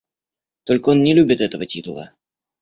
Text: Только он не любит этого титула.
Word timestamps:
Только 0.63 0.89
он 0.89 1.03
не 1.03 1.13
любит 1.13 1.41
этого 1.41 1.67
титула. 1.67 2.11